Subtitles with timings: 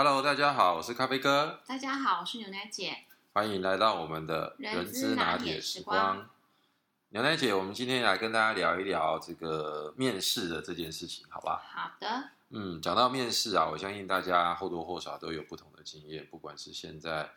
[0.00, 2.98] Hello，大家好，我是咖啡哥，大家好，我是牛奶姐。
[3.32, 6.30] 欢迎来到我们的人之之拿铁时光
[7.08, 11.60] 牛奶姐，我们今天来跟大家聊一聊这个面试的这件事情，好吧？
[11.68, 17.32] 好的，嗯，讲到面试啊，我相信大家或多或少都有不同的经验，不管是现在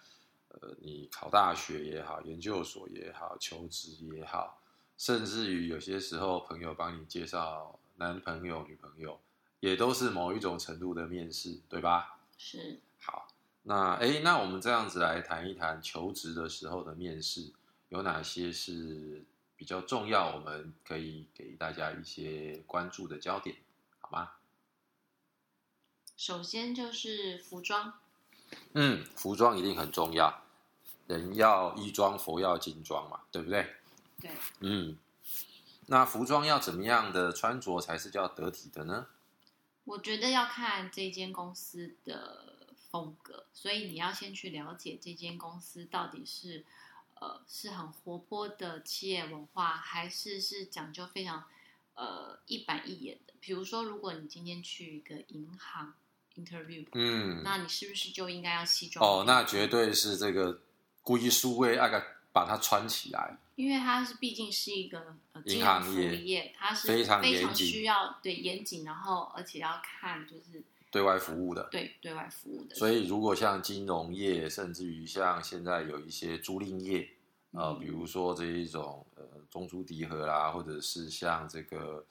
[0.50, 4.62] 呃你考大学也好，研究所也好，求职也好，
[5.00, 9.20] 甚至于有些时候朋友帮你介绍男朋友、女朋友，
[9.62, 12.20] 也都是某一种程度的面试，对吧？
[12.44, 13.28] 是好，
[13.62, 17.54] 那诶，那我们这样子来谈一谈求职的时候的面试，
[17.90, 19.24] 有哪些是
[19.56, 23.58] 比较重要，我们可以给大家一些关注的焦点，
[24.00, 24.32] 好吗？
[26.18, 27.94] 首先就是服装，
[28.74, 30.42] 嗯，服装一定很重要，
[31.06, 33.76] 人要衣装，佛要金装嘛，对不对？
[34.20, 34.98] 对，嗯，
[35.86, 39.06] 那服装要怎么样的穿着才是叫得体的呢？
[39.84, 46.64] 我觉得要看这间公司的风格，所以你要先去了解这间公司到底是
[47.16, 51.44] 呃是很活泼的企业文化，还是是讲究非常
[51.96, 53.34] 呃一板一眼的。
[53.40, 55.94] 比如说，如果你今天去一个银行
[56.36, 59.04] interview，嗯，那你是不是就应该要西装？
[59.04, 60.62] 哦，那绝对是这个
[61.02, 71.70] 故意书位那个把它穿起来，因为它是毕竟是一个金融服务行业业，它是非常需要对严谨，然后而且要看就是对外服务的。
[71.70, 77.08] 对对外服务的，所以，如果像金融业，甚至于像现在有一些租赁业，
[77.52, 82.04] 呃，嗯比如说这一种呃中租迪和啦，或者是像这个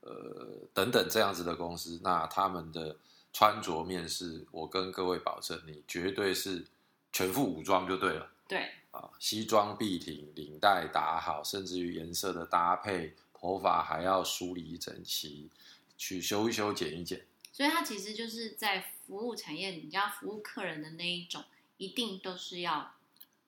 [0.00, 2.94] 呃等等这样子的公司，那他们的
[3.32, 6.66] 穿着面试，我跟各位保证，你绝对是
[7.14, 15.50] 全副武装就对了对啊，西装笔挺，领带打好，甚至于颜色的搭配，头发还要梳理整齐，
[15.96, 17.26] 去修一修、剪一剪。
[17.52, 21.44] 所以它其实就是在服务产业，你要服务客人的那一种，
[21.76, 22.94] 一定都是要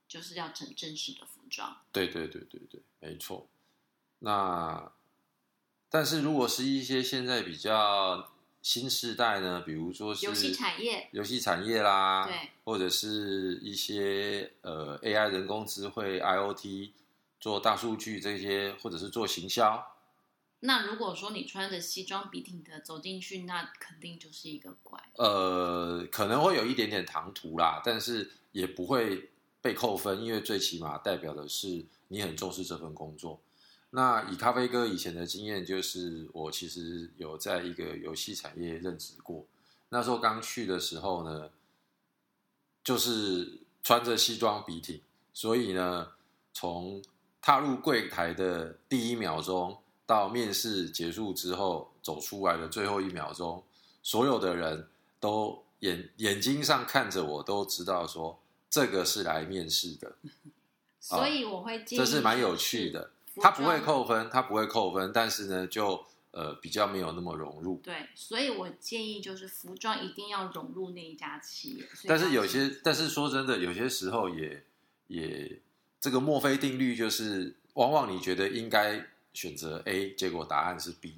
[0.06, 1.80] 就是要整正式的服装。
[1.90, 3.48] 对对对对对，没错。
[4.19, 4.92] 那
[5.88, 8.30] 但是如果是一些现在比较
[8.62, 16.91] 新时代呢，比如说是游戏产业，游戏产业啦，对，或者是一些呃 AI 人工智慧、IOT
[17.41, 19.97] 做大数据这些，或者是做行销，
[20.60, 25.00] 那如果说你穿着西装笔挺的走进去，那肯定就是一个怪。
[25.16, 29.31] 呃，可能会有一点点唐突啦，但是也不会
[29.62, 33.41] 被扣分，因为最起码代表的是你很重视这份工作。
[33.92, 39.44] 那以咖啡哥以前的经验，就是我其实有在一个游戏产业任职过。
[39.88, 41.50] 那时候刚去的时候呢，
[42.84, 45.00] 就是穿着西装笔挺，
[45.34, 46.06] 所以呢，
[46.52, 47.02] 从
[47.42, 49.76] 踏入柜台的第一秒钟
[50.06, 53.60] 到面试结束之后走出来的最后一秒钟，
[54.04, 54.86] 所有的人
[55.18, 58.38] 都眼眼睛上看着我，都知道说
[58.70, 60.14] 这个是来面试的，
[61.00, 62.90] 所以我会建议，这是蛮有趣。
[62.90, 63.10] 的。
[63.40, 67.80] 服他不会扣分，他不会扣分，但是呢，就呃比较没有那么融入。
[67.82, 71.84] 对，所以我建议就是服装一定要融入那一家企业。
[72.06, 74.62] 但是有些，但是说真的，有些时候也
[75.06, 75.60] 也
[76.00, 81.14] 这个墨菲定律就是，往往你觉得应该选择 A，结果答案是 B。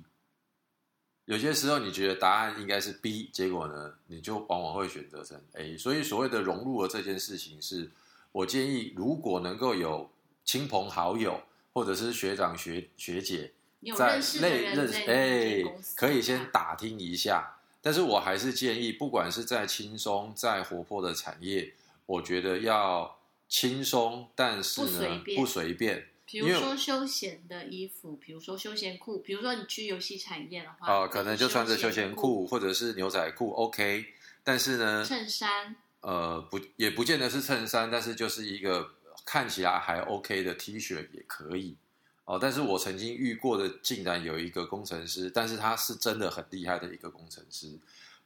[1.24, 5.76] 有些时候你觉得答案应该是 B，结果呢，你就往往会选择成 A。
[5.76, 7.90] 所以所谓的融入了这件事情是，
[8.32, 10.10] 我建议如果能够有
[10.44, 11.40] 亲朋好友
[11.72, 13.52] 或者是学长学学姐
[13.96, 17.58] 在认识的类认识人在那间哎公司，可以先啊打听一下。
[17.80, 21.72] 但是我还是建议，不管是在轻松、在活泼的产业，
[22.06, 23.18] 我觉得要
[23.48, 26.06] 轻松，但是不随呢便不随便。
[26.24, 34.06] 比如说休闲的衣服，比如说休闲裤，比如说你去游戏产业的话，哦、可能就穿着休闲闲裤或者是牛仔裤，OK。
[34.44, 38.92] 但是呢，衬衫，呃，不，也不见得是衬衫，但是就是一个
[39.24, 41.76] 看起来还 OK 的 T 恤也可以。
[42.24, 47.76] 哦，但是我曾经遇过的，竟然有一个工程师，但是他是真的很厉害的一个工程师，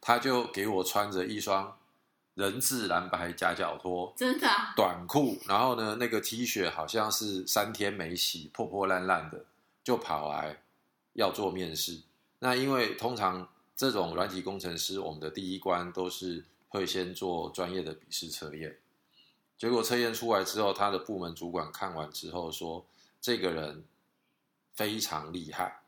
[0.02, 1.74] 他就给我穿着一双
[2.34, 9.46] 人字蓝白夹脚拖，真的、啊、短裤，然后呢，那个 T 恤好像是三天没洗，破破烂烂的，
[9.82, 10.58] 就跑来
[11.14, 12.02] 要做面试。
[12.40, 18.76] 那因为通常这种软体工程师，我们的第一关都是会先做专业的笔试测验。
[19.58, 22.85] 结果测验出来之后，他的部门主管看完之后说，
[23.20, 23.85] 这个人
[24.75, 25.81] 非常厉害，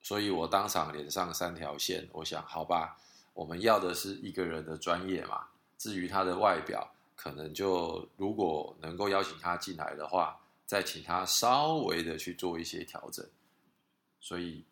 [0.00, 2.08] 所以我当场脸上三条线。
[2.12, 2.98] 我想，好吧，
[3.32, 5.48] 我们要的是一个人的专业嘛。
[5.76, 13.26] 至于他的外表，可能就如果能够邀请他进来的话，再请他稍微的去做一些调整。
[14.20, 14.64] 所以，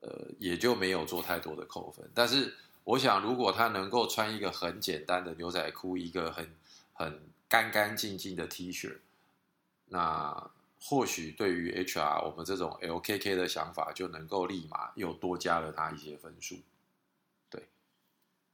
[0.00, 2.08] 呃，也就没有做太多的扣分。
[2.14, 6.52] 但是我想如果他能够穿一个很简单的牛仔裤，一个很
[6.92, 8.98] 很干干净净的 T 恤，
[9.86, 10.50] 那
[10.80, 16.56] 或许对于 HR 我们这种 LKK 的想法就能够立马又多加了他一些分数。
[17.48, 17.68] 对，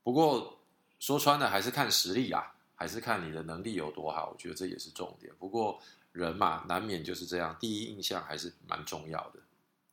[0.03, 0.59] 不过
[0.99, 5.35] 说穿了还是看实力啊，还是看你的能力有多好，我觉得这也是重点。
[5.39, 5.81] 不过
[6.13, 9.41] 人嘛，难免就是这样，第一印象还是蛮重要的。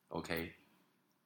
[0.10, 0.54] OK。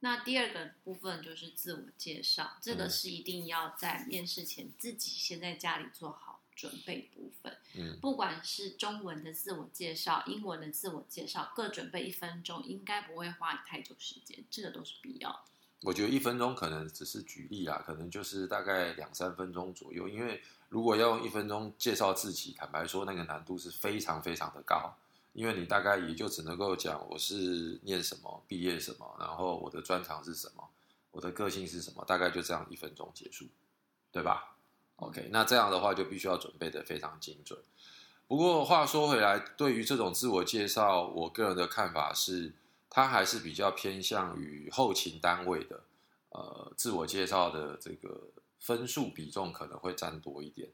[0.01, 7.57] 那第二个部分就是自我介绍，这个是一定要在面试前自己先在家里做好准备部分。
[7.75, 15.39] 嗯，不管是中文的自我介绍、英文的自我介绍，各准备一分钟，应该不会花你太久时间，这个都是必要的。
[15.81, 24.97] 我觉得一分钟可能只是举例啊，可能就是大概两三分钟左右，因为如果要用一分钟介绍自己，坦白说那个难度是非常非常的高。
[25.39, 30.69] 因为你大概也就只能够讲我是念什么、毕业什么，然后我的专长是什么，
[31.11, 33.45] 我的个性是什么，大概就这样一分钟结束，
[34.11, 34.57] 对吧
[34.97, 37.57] ？OK，那这样的话就必须要准备的非常精准。
[38.27, 42.51] 不过话说回来，对于这种自我介绍，我个人的看法是，
[42.89, 45.83] 它还是比较偏向于后勤单位的，
[46.31, 48.23] 呃，自我介绍的这个
[48.59, 50.67] 分数比重可能会占多一点。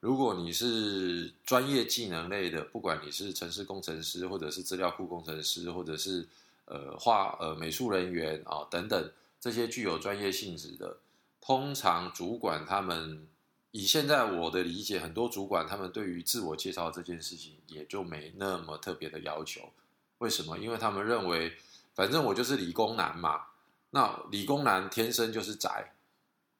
[0.00, 6.28] 如果你是专业技能类的，不管你是城市工程师，或者是资料库工程师，或者是
[6.66, 9.10] 呃画呃美术人员啊等等
[9.40, 10.98] 这些具有专业性质的，
[11.40, 13.26] 通常主管他们
[13.72, 19.72] 以现在我的理解，很多主管他们对于自我介绍这件事情也就没那么特别的要求。
[20.18, 20.56] 为什么？
[20.58, 21.56] 因为他们认为，
[21.94, 23.46] 反正我就是理工男嘛，
[23.90, 25.92] 那理工男天生就是宅。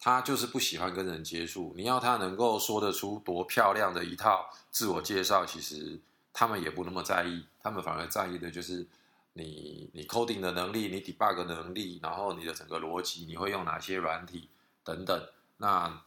[0.01, 1.75] 他就是不喜欢跟人接触。
[1.77, 5.99] 你要他能够说得出多漂亮的一套自我介绍，其实
[6.33, 7.45] 他们也不那么在意。
[7.61, 8.87] 他们反而在意的就是
[9.33, 14.49] 你你 coding 的能力，你 debug 能力，然后你的整个逻辑，你会用哪些软体
[14.85, 15.29] 等等。
[15.57, 16.03] 那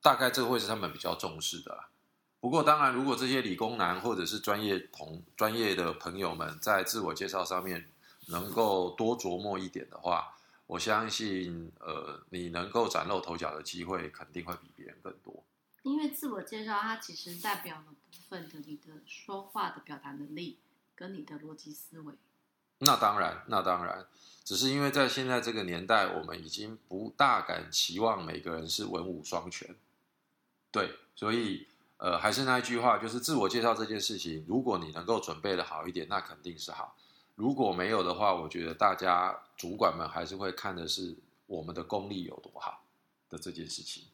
[0.00, 1.84] 大概这会是他们比较重视的。
[2.40, 7.88] 不过当然，如果这些理工男或者是专业同专业的朋友们在自我介绍上面
[8.26, 10.36] 能够多琢磨一点的话。
[10.72, 15.44] 我相信，呃，你能够崭露头角的机会肯定会比别人更多。
[15.82, 20.60] 因为自我介绍，它其实代表了部分的你的说话的表达能力
[20.94, 22.14] 跟你的逻辑思维。
[22.78, 24.06] 那当然，那当然，
[24.44, 29.76] 只是因为在现在这个年代，我们已经不大敢期望每个人是文武双全。
[30.70, 36.96] 对，所以，呃，还是那一句话，就是自我介绍这件事情，如果你能够准备的好一点，那肯定是好。
[37.34, 41.16] 如果没有的话，我觉得大家主管们还是会看的是
[41.46, 42.84] 我们的功力有多好
[43.28, 44.06] 的这件事情。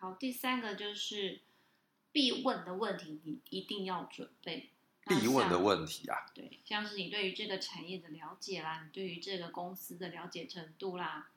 [0.00, 1.42] 好，第三个就是
[2.10, 4.70] 必问的问题，你一定要准备。
[5.06, 11.30] 必问的问题啊，对，像是你对于这个产业的了解啦，你对于这个公司的了解程度啦，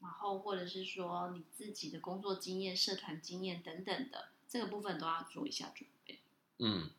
[0.00, 6.18] 然后或者是说你自己的工作经验、社团经验等等的，这个部分都要做一下准备。
[6.58, 6.90] 嗯。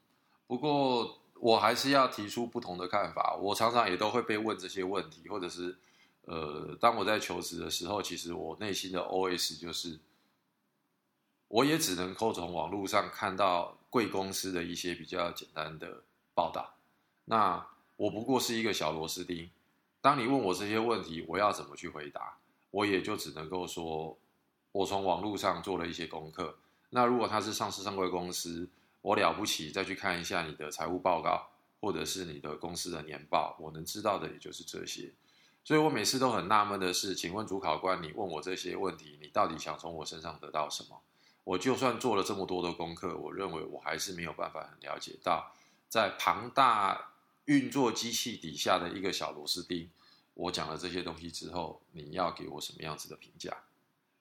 [0.47, 3.35] 不过，我还是要提出不同的看法。
[3.35, 5.77] 我常常也都会被问这些问题，或者是，
[6.25, 9.99] 呃，当我在求职的时候，其实我内心的 OS 就是，
[11.47, 16.03] 我也只能够从网络上看到贵公司的一些比较简单的
[16.33, 16.73] 报道。
[17.25, 17.65] 那
[17.97, 19.49] 我不过是一个小螺丝钉。
[20.01, 22.37] 当你问我这些问题，我要怎么去回答？
[22.71, 24.17] 我也就只能够说，
[24.71, 26.55] 我从网络上做了一些功课。
[26.89, 28.67] 那如果他是上市上柜公司，
[29.05, 35.13] 我了不起，再去看一下你的财务报告，或者是你的公司的年报，我能知道的也就是这些。
[35.63, 40.99] 所以我每次都很纳闷的是，请问主考官，你问我这些问题，你到底想从我身上得到什么？
[41.43, 45.53] 我就算做了这么多的功课，我认为我还是没有办法很了解到，
[45.87, 47.11] 在庞大
[47.45, 49.87] 运作机器底下的一个小螺丝钉，
[50.33, 53.55] 我讲了这些东西之后，你要给我什么样子的评价？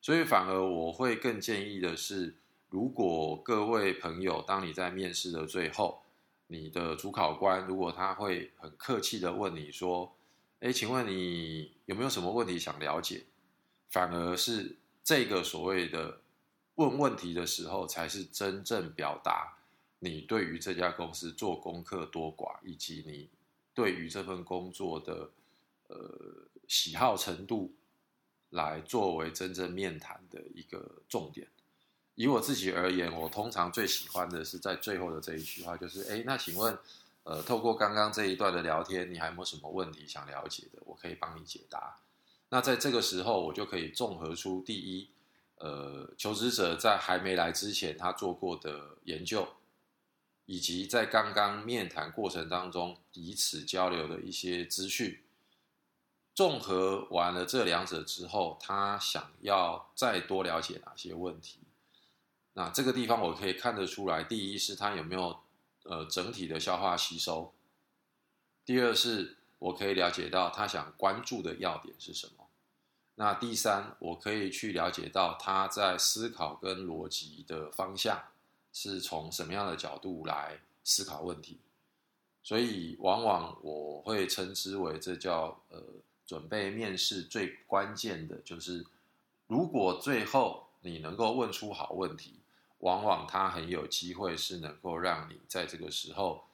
[0.03, 2.37] 所以反而我会更建议的是。
[2.75, 6.03] 如果各位朋友，当你在面试的最后，
[6.49, 10.13] 你的主考官如果他会很客气的问你说
[10.59, 13.27] ：“哎，请问你有没有什么问题想了解？”
[13.91, 16.21] 反而是这个所谓的
[16.75, 19.57] 问问题的时候，才是真正表达
[20.01, 23.31] 你对于这家公司做功课多寡，以及你
[23.73, 25.31] 对于这份工作的
[25.87, 25.97] 呃
[26.67, 27.73] 喜好程度，
[28.51, 31.47] 来作为真正面谈的一个重点。
[32.17, 36.79] 以我自己而言，我通常最喜欢的是在最后的这一句话，就是哎，那请问，
[37.25, 40.81] 呃，透过刚刚这一段的聊天，你还有没有什么问题想了解的？
[40.85, 41.97] 我可以帮你解答。
[42.51, 45.09] 那在这个时候，我就可以综合出第一，
[45.57, 49.49] 呃，求职者在还没来之前他做过的研究，
[50.47, 55.21] 以及在刚刚面谈过程当中彼此交流的一些资讯。
[56.33, 61.59] 综合完了这两者之后，他想要再多了解哪些问题？
[62.55, 65.39] 那这个地方我可以看得出来，第一是他有没有
[65.83, 67.53] 呃整体的消化吸收，
[68.65, 72.47] 第二是我可以了解到他想关注的要点是什么。
[73.17, 78.21] 那第三，我可以去了解到他在思考跟逻辑的方向
[78.73, 81.61] 是从什么样的角度来思考问题。
[82.43, 85.81] 所以往往我会称之为这叫呃。
[86.27, 88.83] 准备面试最关键的就是，
[89.47, 92.41] 如果最后你能够问出好问题，
[92.79, 96.45] 往往它很有机会是能够让你在这个时候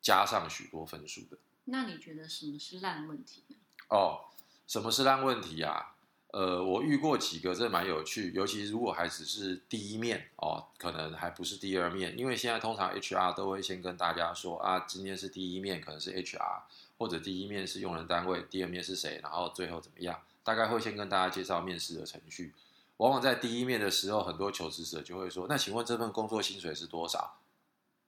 [0.00, 1.38] 加上许多分数的。
[1.64, 3.56] 那你觉得什么是烂问题呢？
[3.88, 4.26] 哦，
[4.66, 5.94] 什么是烂问题啊？
[6.30, 16.62] 呃，我遇过几个，这蛮有趣，尤其如果还只是第一面哦，可能还不是第二面，因为现在通常 HR 都会先跟大家说啊，今天是第一面，可能是 HR。
[16.98, 20.20] 或者第一面是用人单位，第二面是谁，然后最后怎么样？
[20.42, 22.52] 大概会先跟大家介绍面试的程序。
[22.98, 27.40] 往往在第一面的时候，很多求职者就会说：“那请问这份工作薪水是多少？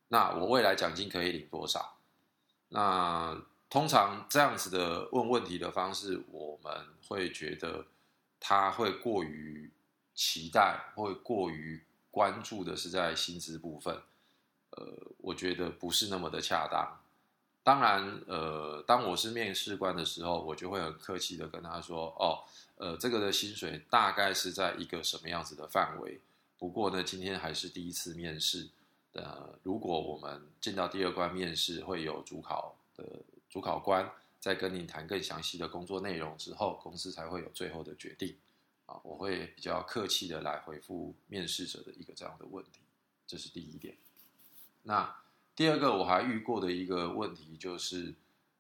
[0.09, 1.97] 那我未来奖金可以领多少？”
[2.71, 7.87] 那通常这样子的问问题的方式，我们会觉得
[8.39, 9.73] 他会过于
[10.15, 14.03] 期待，会过于关注的是在薪资部分。
[14.71, 14.85] 呃，
[15.19, 17.01] 我觉得不是那么的恰当。
[17.63, 22.43] 当然，呃，当我是面试官的时候，我就会很客气的跟他说：“哦，
[22.77, 26.19] 呃，这个的薪水大概是在一个什么样子的范围。
[26.59, 28.71] 不过呢，今天还是第一次面试，
[29.13, 33.05] 呃，如果我们进到第二关面试，会有主考的
[33.51, 38.35] 主考官在跟您谈更详细的工作内容之后，公司才会有最后的决定。
[38.87, 42.81] 啊，我会比较客气的来回复面试者的一个这样的问题，
[43.27, 43.97] 这是第一点。
[44.83, 45.15] 那。
[45.61, 48.15] 第二个我还遇过的一个问题就是，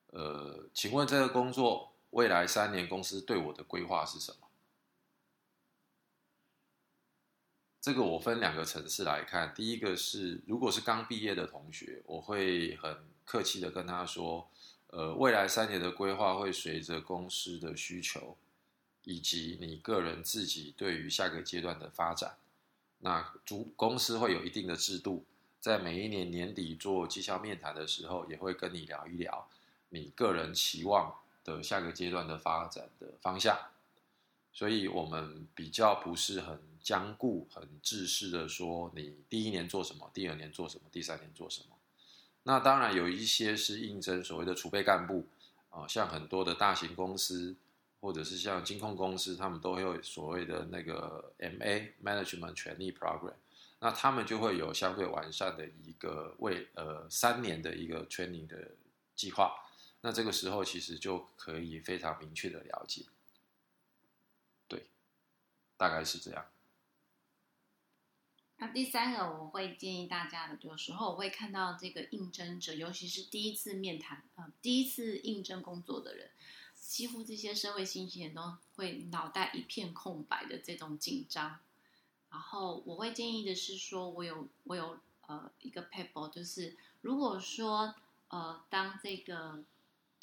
[0.08, 4.46] 呃，请问这个工作未来三年公司对我的规划是什么？
[7.80, 9.54] 这个我分两个层次来看。
[9.54, 14.50] 第一个是，如果是刚毕业的同学，我会很客气的跟他说，
[14.88, 18.36] 呃，未来三年的规划会随着公司的需求，
[19.04, 22.36] 以及你个人自己对于下个阶段的发展，
[22.98, 25.24] 那主公司会有一定的制度。
[25.60, 29.46] 在每一年年底做绩效面谈的时候，也会跟你聊一聊
[29.90, 31.14] 你个人期望
[31.44, 33.58] 的下个阶段的发展的方向。
[34.52, 41.76] 所以，我们比较不是很僵固、很制式的说，你第一年做什么，第二年做什么，第三年做什么。
[42.44, 45.26] 那当然有一些是应征所谓的储备干部
[45.68, 47.54] 啊，像很多的大型公司，
[48.00, 53.34] 或者是像金控公司，他们都会有所谓的那个 MA Management 权力 Program。
[53.82, 58.72] 那他们就会有相对完善的一个为呃三年的一个 training 的
[59.16, 59.54] 计划，
[60.02, 63.06] 那这个时候其实就可以非常明确的了解，
[64.68, 64.86] 对，
[65.78, 66.46] 大概是这样。
[68.58, 76.30] 那第三个我会建议大家的，有时候我会看到这个应征者，尤其是第一次面谈啊，第一次应征工作的人，
[76.74, 81.60] 几乎这些社会新鲜人都会脑袋一片空白的这种紧张。
[82.30, 87.92] 然后我会建议的是说，我有我有呃一个 paper，就是如果说
[88.28, 89.64] 呃当这个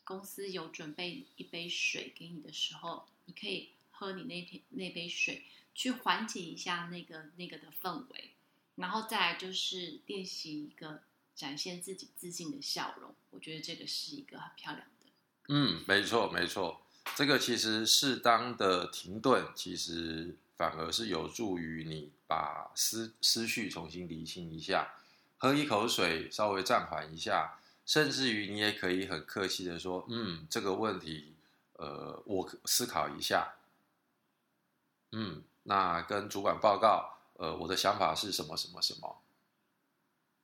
[0.05, 5.43] 公司有准备一杯水给你的时候，你可以喝你那瓶那杯水，
[5.75, 8.31] 去缓解一下那个那个的氛围，
[8.75, 11.01] 然后再来就是练习一个
[11.35, 13.13] 展现自己自信的笑容。
[13.31, 15.05] 我觉得这个是一个很漂亮的。
[15.49, 16.81] 嗯，没错没错，
[17.17, 20.37] 这个其实适当的停顿，其实。
[20.57, 24.91] 反而是有助于你把思思绪重新理清一下，
[25.37, 31.35] 喝一口水，稍微暂缓一下，甚至于你也可以很客气的说：“嗯，这个问题，
[31.73, 33.53] 呃，我思考一下。”
[35.13, 39.21] 嗯，那跟主管报告，呃，我的想法是什么什么什么。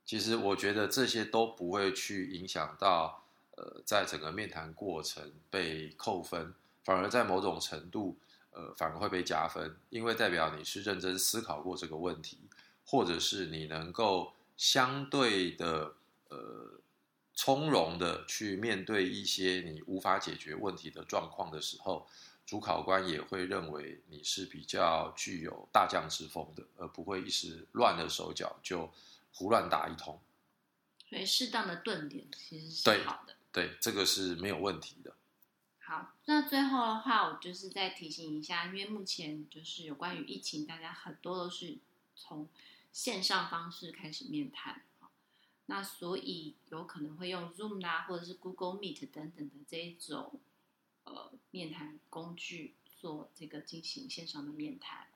[0.05, 3.24] 其实我觉得这些都不会去影响到，
[3.58, 6.53] 呃，在整个面谈过程被扣分，
[6.84, 8.15] 反而在某种程度。
[8.53, 12.38] 呃，反而会被加分，因为代表你是认真思考过这个问题，
[12.86, 15.95] 或者是你能够相对的
[16.29, 16.79] 呃
[17.33, 22.07] 从容的去面对一些你无法解决问题的状况的时候，
[22.45, 28.91] 主考官也会认为你是比较具有大将之风的，而不会一时乱了手脚就
[29.33, 30.19] 胡乱打一通。
[31.10, 35.15] 所以适当的顿点其实是好的，对，这个是没有问题的。
[35.85, 41.77] 好，那最后的话，我就是再提醒一下，因为目前就是有关于疫情，大家很多都是
[42.15, 42.47] 从
[42.93, 44.81] 线上方式开始面谈，
[45.65, 50.39] 那所以有可能会用 Zoom 啊，或者是 Google Meet 等等的这一种
[51.03, 55.07] 呃面谈工具做这个进行线上的面谈。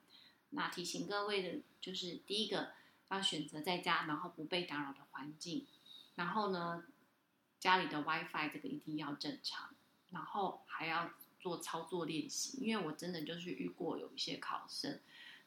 [0.50, 2.72] 那提醒各位的就是第一个
[3.08, 5.66] 要选择在家，然后不被打扰的环境，
[6.16, 6.84] 然后呢
[7.58, 9.70] 家里的 WiFi 这个一定要正常，
[10.12, 15.00] 然后还要做操作练习，因为我真的就是遇过有一些考生，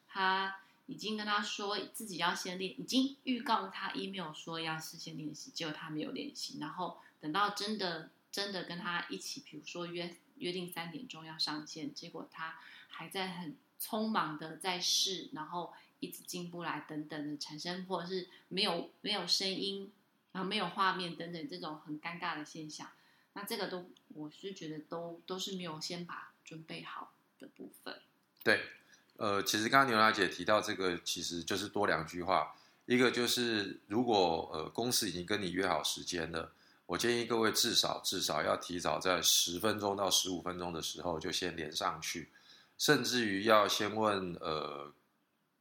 [0.07, 19.91] 他已经跟他说自己要先练，已经预告他 email 说要事先练习，结果他没有练习，然后等到真的真的跟他一起，比如说约约定三点钟要上线，结果他还在很匆忙的在试，然后一直进不来等等的产生，或者是没有没有声音，
[20.31, 22.89] 然后没有画面等等这种很尴尬的现象，
[23.33, 28.01] 那这个都我是觉得都都是没有先把准备好的部分。
[28.43, 28.61] 对，
[29.17, 32.55] 呃，其实刚刚牛娜姐提到这个，其实就是多两句话。
[32.85, 36.51] 一个就是，如果呃公司已经跟你约好时间了，
[36.87, 42.29] 我建议各位至少至少要提早在十分钟到十五分钟的时候就先连上去，
[42.77, 44.91] 甚至于要先问呃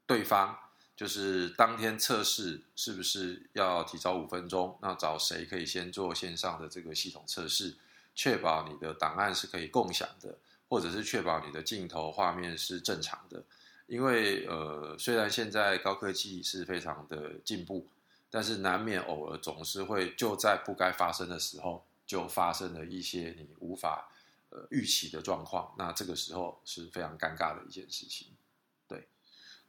[0.06, 0.58] 对方，
[1.00, 7.74] 就是当天测试是不是要提早五分钟，那找谁可以先做线上的这个系统测试，
[8.14, 10.36] 确保你的档案是可以共享的。
[10.68, 13.42] 或者是确保你的镜头画面是正常的，
[13.86, 17.88] 因为呃，虽然现在高科技是非常的进步，
[18.30, 24.12] 但是难免偶尔总是会就在不该发生的时候就发生了一些你无法
[24.50, 28.28] 呃预期的状况，那这个时候是非常尴尬的一件事情。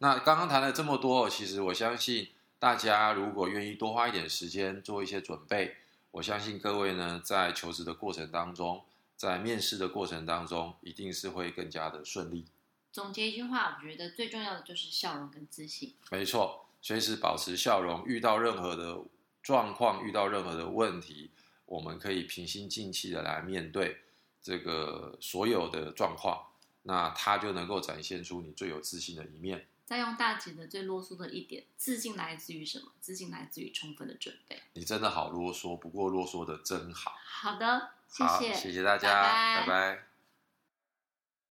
[0.01, 5.77] 对，那刚刚谈了这么多，其实我相信大家如果愿意多花一点时间做一些准备，
[6.09, 8.83] 我相信各位呢在求职的过程当中。
[9.15, 12.47] 在面试的过程当中，一定是会更加的顺利。
[12.91, 15.93] 总结一句话，我觉得最重要的就是笑容跟自信。
[16.09, 18.99] 没错，随时保持笑容，遇到任何的
[19.43, 21.29] 状况，遇到任何的问题，
[21.67, 23.97] 我们可以平心静气的来面对
[24.41, 26.47] 这个所有的状况，
[26.81, 29.67] 那它就能够展现出你最有自信的一面。
[29.91, 32.85] 再用大姐的最啰嗦的一点，自信来自于什么？
[33.01, 34.57] 自信来自于充分的准备。
[34.71, 37.13] 你真的好啰嗦，不过啰嗦的真好。
[37.25, 37.91] 好的。
[38.07, 40.10] 谢好，谢，谢谢大家，拜拜拜拜